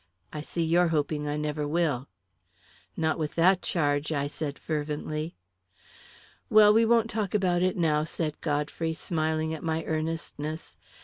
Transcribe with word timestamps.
I 0.33 0.41
see 0.41 0.63
you're 0.63 0.87
hoping 0.87 1.27
I 1.27 1.37
never 1.37 1.67
will." 1.67 2.07
"Not 2.97 3.19
with 3.19 3.35
that 3.35 3.61
charge!" 3.61 4.11
I 4.11 4.25
said 4.25 4.57
fervently. 4.57 5.35
"Well, 6.49 6.73
we 6.73 6.85
won't 6.85 7.07
talk 7.07 7.35
about 7.35 7.61
it 7.61 7.77
now," 7.77 8.03
said 8.03 8.41
Godfrey, 8.41 8.93
smiling 8.95 9.53
at 9.53 9.61
my 9.63 9.83
earnestness. 9.85 10.75